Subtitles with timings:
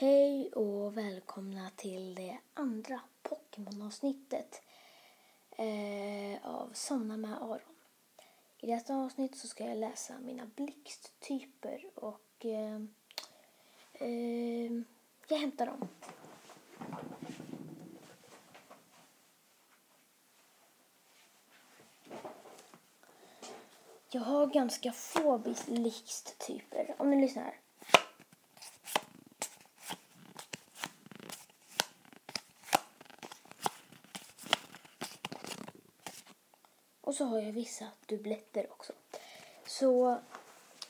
[0.00, 4.62] Hej och välkomna till det andra Pokémon-avsnittet
[5.50, 7.60] eh, av Somna med Aron.
[8.58, 12.80] I detta avsnitt så ska jag läsa mina blixttyper och eh,
[13.92, 14.72] eh,
[15.28, 15.88] jag hämtar dem.
[24.10, 26.94] Jag har ganska få blixttyper.
[26.98, 27.67] Om ni lyssnar.
[37.08, 38.92] Och så har jag vissa dubbletter också.
[39.66, 40.18] Så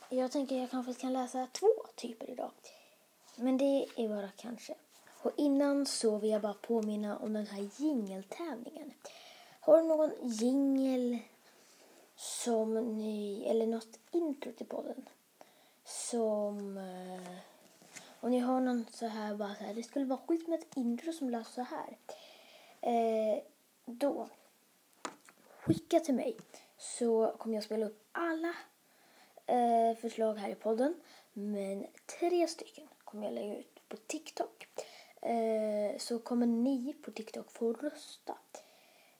[0.08, 2.50] jag tänker jag kanske kan läsa två typer idag.
[3.36, 4.74] Men det är bara kanske.
[5.22, 8.94] Och innan så vill jag bara påminna om den här jingeltävlingen.
[9.60, 11.18] Har du någon jingel
[12.16, 15.08] som ni, eller något intro till podden
[15.84, 17.32] som, eh,
[18.20, 20.77] om ni har någon så här bara så här, det skulle vara skit med ett
[20.77, 21.96] intro som lät så här.
[22.80, 23.42] Eh,
[23.84, 24.28] då
[25.69, 26.36] skicka till mig
[26.78, 28.55] så kommer jag spela upp alla
[29.47, 30.94] eh, förslag här i podden.
[31.33, 31.86] Men
[32.20, 34.66] tre stycken kommer jag lägga ut på TikTok.
[35.22, 38.39] Eh, så kommer ni på TikTok få rösta.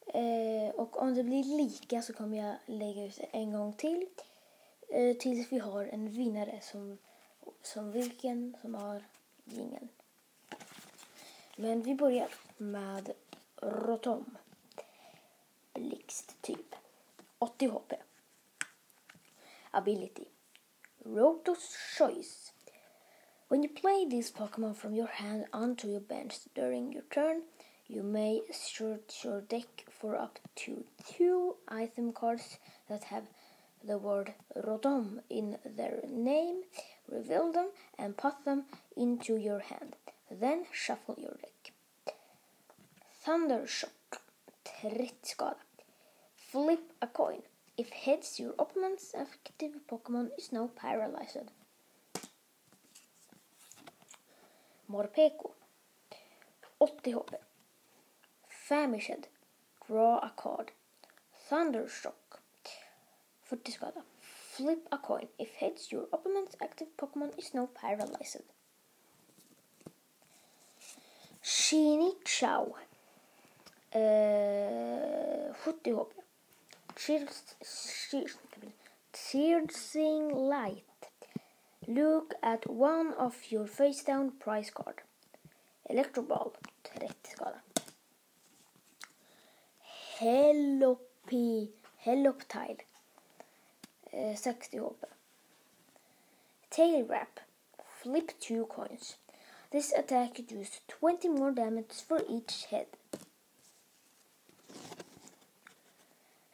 [0.07, 4.07] Eh, och om det blir lika så kommer jag lägga ut en gång till.
[4.89, 6.99] Eh, tills vi har en vinnare som,
[7.63, 9.05] som vilken som har
[9.45, 9.89] jingeln.
[11.57, 13.13] Men vi börjar med
[13.63, 14.39] Rotom
[16.19, 16.75] blixttyp.
[17.43, 17.97] 80 HP.
[19.75, 20.29] Ability.
[21.05, 22.53] Roto's Choice.
[23.49, 27.43] When you play this Pokemon from your hand onto your bench during your turn,
[27.87, 33.25] you may search your deck for up to two item cards that have
[33.83, 36.63] the word Rotom in their name,
[37.09, 38.65] reveal them and put them
[38.97, 39.97] into your hand.
[40.31, 41.73] Then shuffle your deck.
[43.25, 44.21] Thundershock.
[44.83, 45.68] 30 skada.
[46.51, 47.43] Flip a coin.
[47.77, 51.51] If heads, your opponent's active Pokemon is now paralyzed.
[54.91, 55.51] Morpeko.
[56.81, 57.35] 80 HP.
[58.49, 59.29] Famished.
[59.87, 60.71] Draw a card.
[61.51, 62.41] Thundershock.
[63.43, 64.03] 40 skada.
[64.23, 65.29] Flip a coin.
[65.39, 68.49] If heads, your opponent's active Pokemon is now paralyzed.
[71.45, 72.75] Shini Chow.
[73.95, 76.28] Uh, 70 HP.
[79.13, 80.83] Piercing Light.
[81.87, 85.03] Look at one of your face down prize card.
[85.89, 86.53] Electro Ball.
[86.85, 87.61] 30 skada.
[90.21, 91.69] Hellopi,
[92.05, 92.81] Helloptile.
[94.13, 94.95] Uh, 60 HP.
[96.71, 97.41] Tail Wrap.
[98.03, 99.17] Flip two coins.
[99.71, 102.98] This attack deals 20 more damage for each head.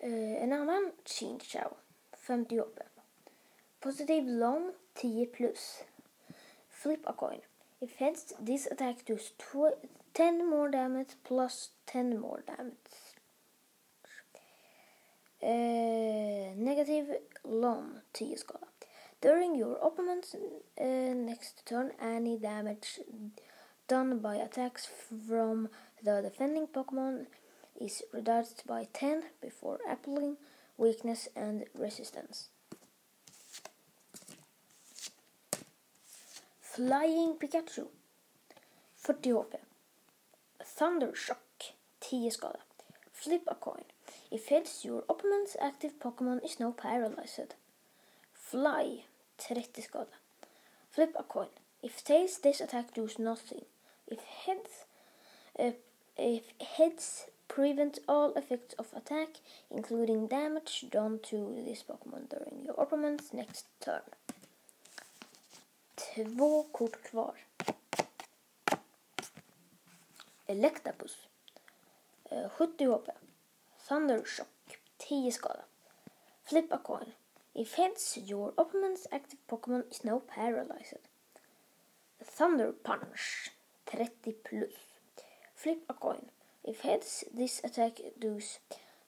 [0.04, 1.76] En annan Chinchou,
[2.16, 2.82] 50 HP.
[3.80, 5.84] Positive long, 10 plus.
[6.68, 7.40] Flip a coin.
[7.80, 9.32] If heads, this attack does
[10.14, 12.74] 10 more damage plus 10 more damage.
[15.42, 17.06] Uh, negative
[17.44, 18.68] long, 10 skada.
[19.20, 23.00] During your opponent's uh, next turn, any damage
[23.88, 24.86] done by attacks
[25.26, 25.68] from
[26.02, 27.26] the defending Pokemon
[27.80, 30.36] is reduced by 10 before applying
[30.76, 32.48] weakness and resistance.
[36.60, 37.86] Flying Pikachu
[38.96, 39.58] 40 HP
[40.76, 42.58] Thundershock 10 skada
[43.12, 43.84] Flip a coin.
[44.30, 47.54] If heads, your opponent's active Pokemon is now paralyzed.
[48.32, 49.04] Fly
[49.38, 50.16] 30 skada
[50.90, 51.48] Flip a coin.
[51.82, 53.66] If tails, this attack does nothing.
[54.08, 54.84] If heads,
[55.58, 55.72] uh,
[56.16, 56.44] if
[56.76, 59.40] heads prevent all effects of attack,
[59.70, 64.02] including damage done to this Pokémon during your opponent's next turn.
[65.96, 67.34] Två kort kvar.
[70.46, 71.16] Electabuzz.
[72.30, 73.12] Eh, 70 HP.
[73.88, 74.46] Thundershock.
[74.98, 75.64] 10 skada.
[76.44, 77.12] Flip a coin.
[77.54, 81.08] If heads, your opponent's active Pokémon is now paralyzed.
[82.22, 83.50] Thunder Punch.
[83.86, 84.74] 30 plus.
[85.54, 86.30] Flip a coin.
[86.64, 88.58] If heads, this attack does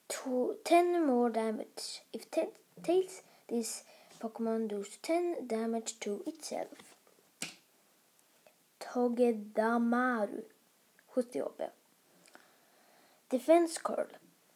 [0.08, 2.02] two, 10 more damage.
[2.12, 3.82] If tails, this
[4.20, 6.96] Pokemon does 10 damage to itself.
[8.78, 10.42] Togedamaru,
[11.14, 11.70] 70 HP.
[13.30, 14.06] Defense Curl.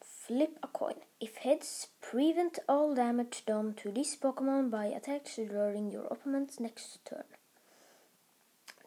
[0.03, 0.97] Flip a coin.
[1.21, 7.05] If heads, prevent all damage done to this Pokemon by attacks during your opponent's next
[7.05, 7.25] turn.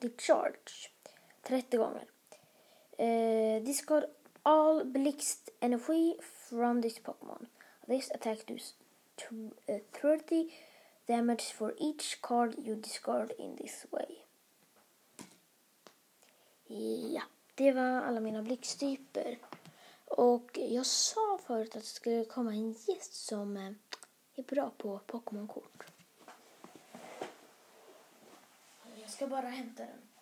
[0.01, 0.92] The charge
[1.44, 2.07] 30 gånger.
[3.04, 4.04] Eh, uh, got
[4.44, 7.48] all blixtenergi from this Pokémon.
[7.88, 8.76] This attack does
[9.32, 10.50] uh, eh, 30
[11.06, 14.24] damage for each card you discard in this way.
[17.14, 17.24] Ja,
[17.56, 19.38] det var alla mina blixttyper.
[20.06, 23.72] Och jag sa förut att det skulle komma en gäst som eh,
[24.36, 25.84] är bra på Pokémon-kort.
[29.02, 30.12] Jag ska bara hämta den.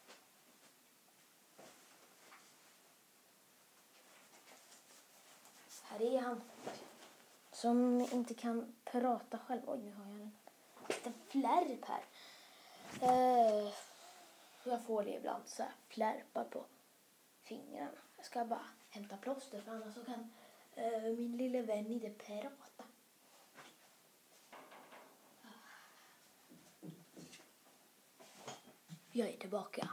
[5.91, 6.41] Här är han.
[7.51, 9.61] Som inte kan prata själv.
[9.67, 10.31] Oj, nu har jag en
[10.87, 12.03] liten flärp här.
[13.01, 13.73] Eh,
[14.63, 16.65] jag får det ibland, så här flärpar på
[17.43, 17.91] fingrarna.
[18.17, 20.31] Jag ska bara hämta plåster för annars så kan
[20.75, 22.83] eh, min lille vän inte prata.
[29.11, 29.89] Jag är tillbaka.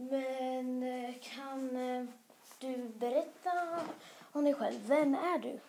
[0.00, 2.04] Men eh, kan eh,
[2.58, 3.80] du berätta
[4.68, 4.86] själv?
[4.86, 5.60] Vem är du?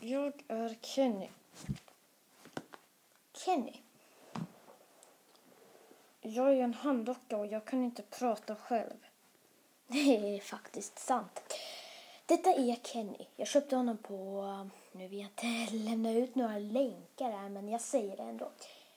[0.00, 1.30] Jag är Kenny.
[3.32, 3.80] Kenny?
[6.20, 9.06] Jag är en handdocka och jag kan inte prata själv.
[9.86, 11.40] Det är faktiskt sant.
[12.26, 13.26] Detta är Kenny.
[13.36, 14.42] Jag köpte honom på,
[14.92, 18.50] nu vill jag inte lämna ut några länkar här men jag säger det ändå.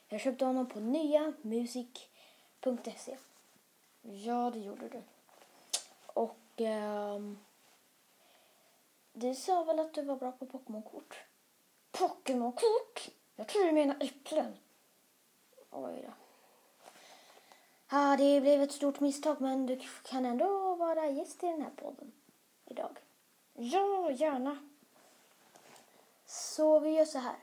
[0.07, 3.17] Jag köpte honom på nyamusic.se.
[4.01, 5.01] Ja, det gjorde du.
[6.05, 7.39] Och Ehm, um,
[9.13, 11.25] du sa väl att du var bra på Pokémonkort?
[11.91, 13.09] Pokémonkort?
[13.35, 14.57] Jag tror du menar äpplen.
[15.71, 16.13] Oj då.
[17.89, 21.71] Ja, det blev ett stort misstag men du kan ändå vara gäst i den här
[21.75, 22.11] podden
[22.65, 22.97] idag.
[23.53, 24.57] Ja, gärna.
[26.25, 27.35] Så vi gör så här.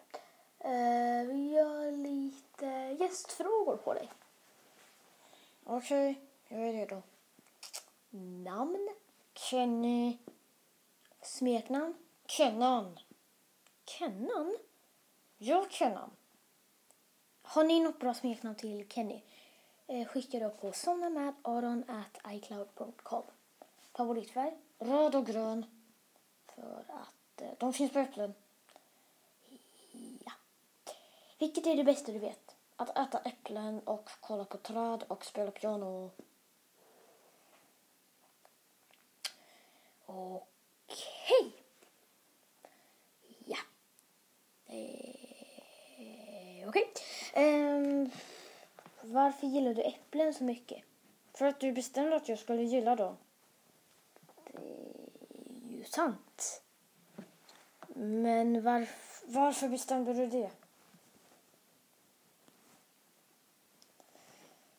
[0.64, 2.66] Uh, vi gör lite
[3.00, 4.12] gästfrågor på dig.
[5.64, 7.02] Okej, okay, jag är redo.
[8.44, 9.01] Namn?
[9.50, 10.18] Kenny.
[11.22, 11.94] Smeknamn?
[12.26, 12.98] Kennan.
[13.84, 14.56] Kennan?
[15.38, 16.10] Ja, Kennan.
[17.42, 19.22] Har ni något bra smeknamn till Kenny?
[19.86, 23.22] Eh, skicka då på somnamadaron.icloud.com.
[23.92, 24.56] Favoritfärg?
[24.78, 25.66] Röd och grön.
[26.46, 28.34] För att eh, de finns på äpplen.
[30.24, 30.32] Ja.
[31.38, 32.56] Vilket är det bästa du vet?
[32.76, 36.10] Att äta äpplen och kolla på träd och spela piano.
[40.12, 41.36] Okej.
[41.36, 41.52] Okay.
[43.44, 43.58] Ja.
[44.66, 46.92] Eh, Okej.
[47.32, 48.10] Okay.
[49.02, 50.82] Varför gillar du äpplen så mycket?
[51.34, 53.16] För att du bestämde att jag skulle gilla dem.
[54.52, 56.62] Det är ju sant.
[57.94, 60.50] Men varf varför bestämde du det?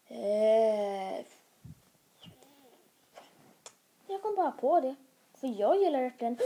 [0.08, 1.26] Eh,
[4.08, 4.96] jag kom bara på det.
[5.44, 6.38] För jag gillar äpplen.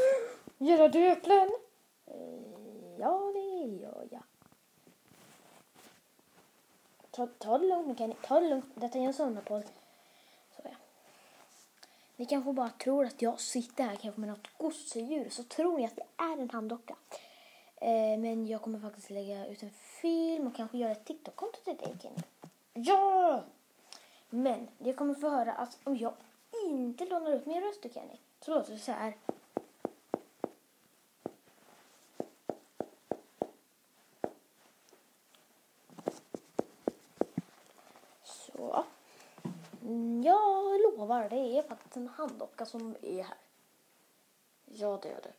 [0.57, 1.49] Gillar du äpplen?
[2.05, 4.23] Eh, ja, det gör jag.
[7.11, 8.15] Ta, ta det lugnt, Kenny.
[8.21, 8.65] Ta det lugnt.
[8.75, 9.63] Detta är en sommarpodd.
[10.55, 10.69] Så ja.
[12.15, 15.29] Ni kanske bara tror att jag sitter här kanske med något gosedjur.
[15.29, 16.95] Så tror ni att det är en handdocka.
[17.75, 21.77] Eh, men jag kommer faktiskt lägga ut en film och kanske göra ett TikTok-konto till
[21.77, 22.21] dig, Kenny.
[22.73, 23.43] Ja!
[24.29, 26.13] Men ni kommer få höra att om jag
[26.65, 29.17] inte lånar upp min röst till Kenny så låter det så här.
[38.23, 38.85] Så.
[40.23, 43.37] Jag lovar, det är faktiskt en handdocka som är här.
[44.65, 45.33] Ja, det är det.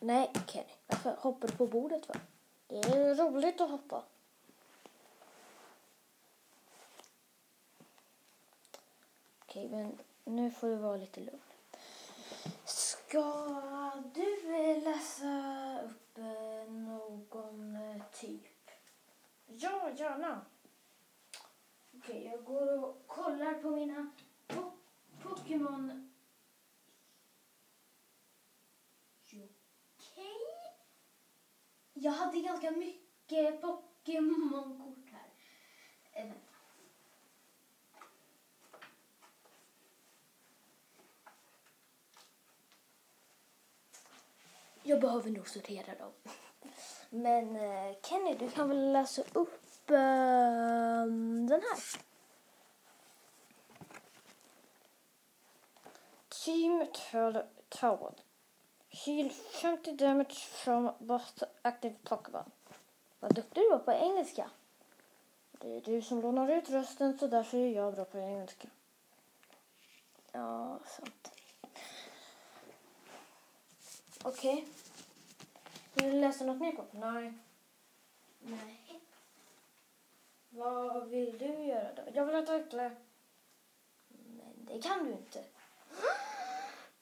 [0.00, 0.72] Nej, Kenny.
[0.86, 2.16] Varför hoppar du på bordet för?
[2.66, 4.02] Det är roligt att hoppa.
[9.54, 11.40] Okej, men nu får du vara lite lugn.
[12.64, 14.44] Ska du
[14.80, 16.16] läsa upp
[16.68, 17.78] någon
[18.12, 18.70] typ?
[19.46, 20.46] Ja, gärna.
[21.96, 24.10] Okej, jag går och kollar på mina
[24.46, 24.72] po
[25.22, 26.12] Pokémon.
[29.22, 29.52] Okej.
[31.92, 36.34] Jag hade ganska mycket Pokémon-kort här.
[44.86, 46.12] Jag behöver nog sortera dem.
[47.10, 51.06] Men eh, Kenny, du kan väl läsa upp eh,
[51.48, 51.78] den här?
[56.28, 56.86] Team
[57.68, 58.14] Tower.
[58.88, 62.50] Heal 50 damage from boss active Pokémon.
[63.20, 64.50] Vad duktig du var på engelska.
[65.52, 68.68] Det är du som lånar ut rösten så därför är jag bra på engelska.
[70.32, 71.23] Ja, sant.
[74.44, 74.66] Okej.
[75.94, 76.84] Vill du läsa något mer på?
[76.90, 77.32] Nej.
[78.40, 79.00] Nej.
[80.48, 82.02] Vad vill du göra då?
[82.14, 82.90] Jag vill äta äpple.
[84.08, 85.44] Men det kan du inte.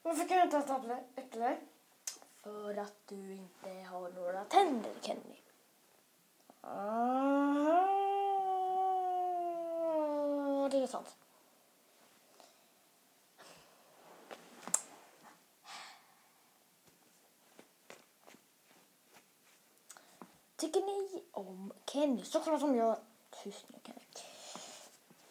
[0.01, 1.03] Varför kan jag inte äta äpple?
[1.15, 1.57] äpple?
[2.43, 5.41] För att du inte har några tänder, Kenny.
[6.61, 7.89] Ah,
[10.71, 11.22] det är sant.
[20.63, 22.23] Tycker ni om Kenny?
[22.23, 22.97] Såklart som jag...
[23.43, 23.99] Tyst nu, Kenny.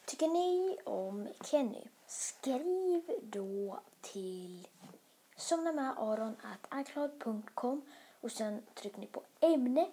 [0.06, 1.88] Tycker ni om Kenny?
[2.06, 4.68] Skriv då till
[5.36, 7.82] somnamedAron.icloud.com
[8.20, 9.90] och sen trycker ni på ämne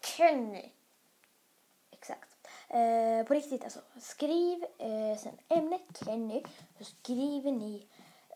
[0.00, 0.70] Kenny.
[1.90, 2.48] Exakt.
[2.68, 3.80] Eh, på riktigt alltså.
[4.00, 6.42] Skriv eh, sen ämne Kenny.
[6.78, 7.86] Så skriver ni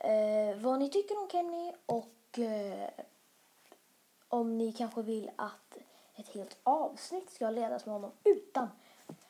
[0.00, 2.90] eh, vad ni tycker om Kenny och eh,
[4.28, 5.63] om ni kanske vill att
[6.34, 8.68] helt avsnitt ska ledas med honom utan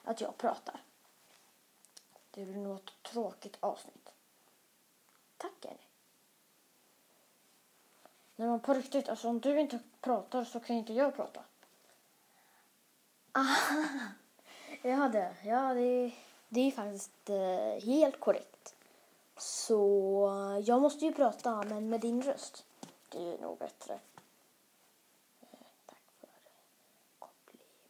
[0.05, 0.83] att jag pratar.
[2.31, 4.13] Det blir nog ett tråkigt avsnitt.
[5.37, 5.77] Tack Jenny.
[8.37, 11.45] Nej men på riktigt, alltså om du inte pratar så kan inte jag prata.
[13.33, 13.45] Ah.
[14.87, 16.13] Ja, det, ja, det,
[16.49, 18.75] det är faktiskt eh, helt korrekt.
[19.37, 22.65] Så jag måste ju prata, men med din röst.
[23.09, 23.95] Det är nog bättre.
[25.41, 26.29] Eh, tack för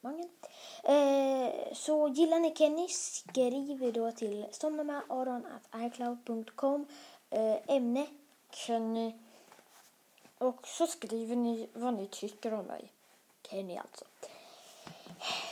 [0.04, 0.30] magen.
[0.84, 6.86] Eh, så gillar ni Kenny, skriver då till somnamedAron.icloud.com
[7.30, 8.06] eh, ämne
[8.50, 9.14] Kenny.
[10.38, 12.92] Och så skriver ni vad ni tycker om mig.
[13.42, 14.04] Kenny alltså.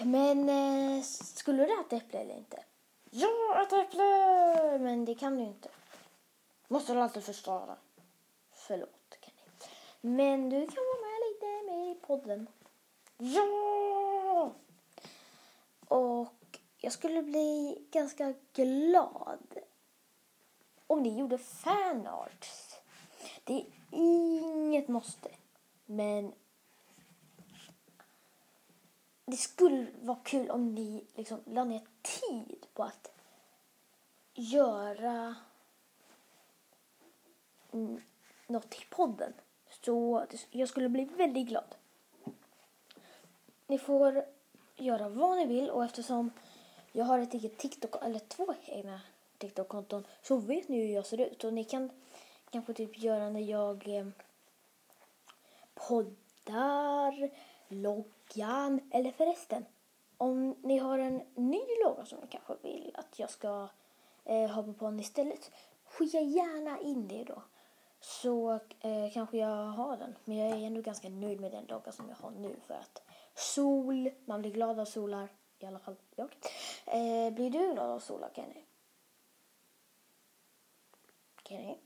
[0.05, 2.65] Men eh, skulle du äta äpple eller inte?
[3.11, 4.79] Ja, ett äpple!
[4.79, 5.69] Men det kan du inte.
[6.69, 7.77] Måste du alltid förstöra.
[8.55, 9.37] Förlåt Kenny.
[10.01, 12.47] Men du kan vara med lite mer i podden.
[13.19, 14.02] Ja!
[15.89, 19.59] Och jag skulle bli ganska glad
[20.87, 22.77] om ni gjorde fanarts.
[23.45, 25.31] Det är inget måste,
[25.87, 26.33] men
[29.25, 33.13] det skulle vara kul om ni liksom la ner tid på att
[34.35, 35.35] göra
[38.47, 39.33] något i podden.
[39.69, 41.75] Så jag skulle bli väldigt glad.
[43.73, 44.25] Ni får
[44.77, 46.31] göra vad ni vill och eftersom
[46.93, 49.01] jag har ett eget TikTok, eller två egna
[49.39, 51.45] TikTok-konton så vet ni hur jag ser ut.
[51.45, 51.91] Och ni kan
[52.51, 54.07] kanske typ göra när jag eh,
[55.75, 57.31] poddar,
[57.69, 59.65] loggan eller förresten
[60.17, 63.69] om ni har en ny logga som ni kanske vill att jag ska
[64.25, 65.51] eh, ha på podden istället
[65.85, 67.43] skicka gärna in det då.
[68.01, 70.15] Så eh, kanske jag har den.
[70.25, 73.03] Men jag är ändå ganska nöjd med den logga som jag har nu för att
[73.35, 76.37] sol, man blir glad av solar i alla fall jag.
[76.87, 78.65] Eh, blir du glad av solar Kenny?
[81.45, 81.77] Kenny?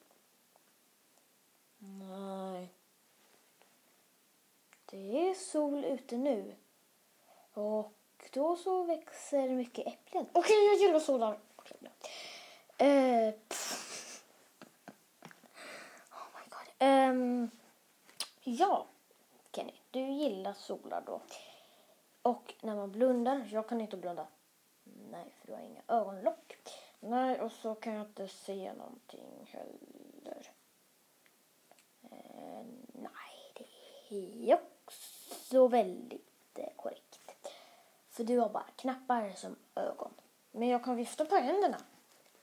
[1.78, 2.72] Nej.
[4.86, 6.56] Det är sol ute nu.
[7.52, 7.92] Och
[8.32, 10.26] då så växer mycket äpplen.
[10.32, 11.38] Okej, jag gillar solar.
[11.56, 11.90] Okej, bra.
[12.86, 13.34] Eh,
[16.10, 16.68] oh my god.
[16.78, 17.50] Ehm,
[18.42, 18.86] ja,
[19.96, 21.20] du gillar solar då.
[22.22, 24.26] Och när man blundar, jag kan inte blunda.
[24.84, 26.56] Nej, för du har inga ögonlock.
[27.00, 30.52] Nej, och så kan jag inte se någonting heller.
[32.02, 33.68] Eh, nej,
[34.08, 37.50] det är också väldigt eh, korrekt.
[38.10, 40.14] För du har bara knappar som ögon.
[40.50, 41.78] Men jag kan vifta på händerna.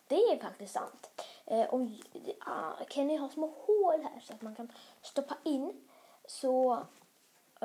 [0.07, 1.23] Det är faktiskt sant.
[1.45, 1.99] Eh, om,
[2.39, 5.87] ah, Kenny har små hål här så att man kan stoppa in.
[6.25, 6.85] Så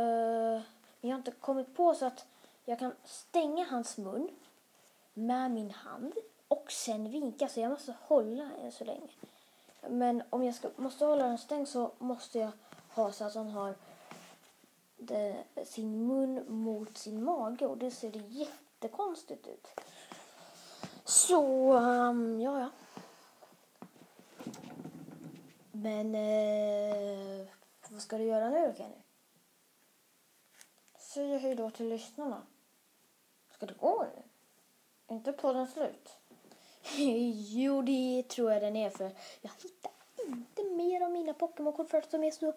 [0.00, 0.62] men
[1.00, 2.26] jag har inte kommit på så att
[2.64, 4.28] jag kan stänga hans mun
[5.14, 6.12] med min hand
[6.48, 7.48] och sen vinka.
[7.48, 9.08] Så jag måste hålla än så länge.
[9.88, 12.50] Men om jag ska, måste hålla den stängd så måste jag
[12.94, 13.74] ha så att han har
[14.96, 19.66] det, sin mun mot sin mage och det ser jättekonstigt ut.
[21.04, 22.70] Så, um, ja, ja.
[25.72, 27.46] Men eh,
[27.88, 28.94] vad ska du göra nu då, Kenny?
[31.08, 32.42] Säga hej då till lyssnarna.
[33.50, 34.22] Ska du gå nu?
[35.14, 36.18] Inte podden slut.
[37.48, 39.10] jo, det tror jag den är för
[39.40, 39.90] jag hittar
[40.26, 42.52] inte mer av mina Pokémon-kort för att de är så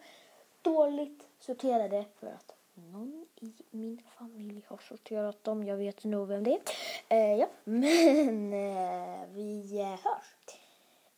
[0.62, 5.64] dåligt sorterade för att någon i min familj har sorterat dem.
[5.64, 6.62] Jag vet nog vem det är.
[7.10, 10.58] Eh, ja, men eh, vi eh, hörs.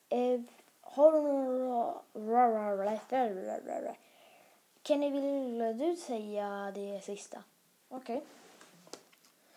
[0.10, 0.42] Eh,
[0.82, 2.02] har du några...
[4.86, 7.44] Kenny, vill du säga det sista?
[7.90, 8.22] Okej.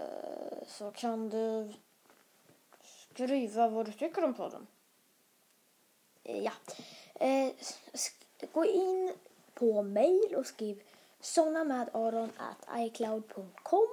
[0.67, 1.73] så kan du
[2.83, 4.67] skriva vad du tycker om podden.
[6.23, 6.51] Eh, Ja.
[7.13, 7.53] Eh,
[8.51, 9.13] gå in
[9.53, 10.81] på mail och skriv
[11.21, 13.87] somnamadaron.icloud.com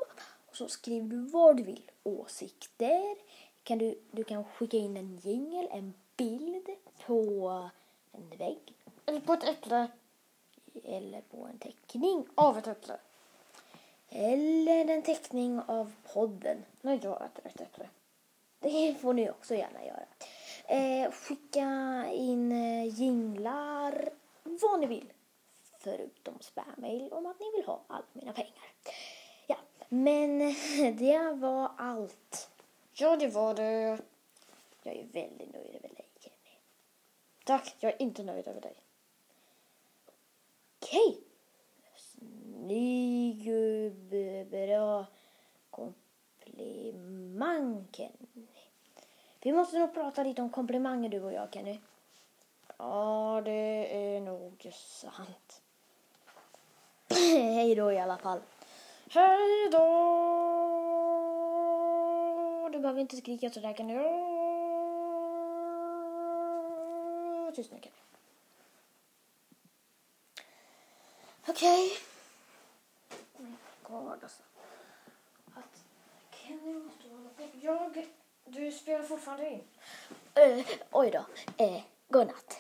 [0.51, 1.91] och så skriver du vad du vill.
[2.03, 3.17] Åsikter.
[3.63, 6.69] Kan du, du kan skicka in en jingel, en bild
[7.07, 7.69] på
[8.13, 8.75] en vägg
[9.07, 9.89] Eller på ett äpple
[10.85, 12.27] eller på en teckning.
[12.35, 12.97] av ett äpple.
[14.09, 16.65] Eller en teckning av podden.
[16.81, 17.89] När jag äter ett äpple.
[18.61, 20.05] Det får ni också gärna göra.
[20.65, 24.11] Eh, skicka in eh, jinglar,
[24.43, 25.13] vad ni vill.
[25.89, 28.73] Förutom spammail om att ni vill ha alla mina pengar.
[29.47, 29.57] Ja,
[29.89, 30.39] men
[30.99, 32.51] det var allt.
[32.93, 33.99] Ja, det var det.
[34.83, 36.59] Jag är väldigt nöjd över dig, Kenny.
[37.45, 38.75] Tack, jag är inte nöjd över dig.
[40.81, 41.21] Okej.
[41.97, 43.51] Snygg,
[44.51, 45.07] bra
[46.41, 48.47] komplimang, Kenny.
[49.41, 51.81] Vi måste nog prata lite om komplimanger, du och jag, Kenny.
[52.77, 55.63] Ja, det är nog sant.
[57.55, 58.41] Hej då i alla fall.
[59.11, 59.79] Hej då!
[62.73, 63.95] Du behöver inte skrika sådär kan du.
[67.55, 67.95] Tyst nu, Kenny.
[71.47, 71.93] Okej.
[73.39, 74.43] Oh my god alltså.
[75.55, 75.85] Att
[76.31, 77.43] Kenny måste hålla på.
[77.61, 78.07] Jag...
[78.45, 79.61] Du spelar fortfarande in.
[80.39, 81.25] Uh, oj då.
[81.65, 82.59] Uh, godnatt.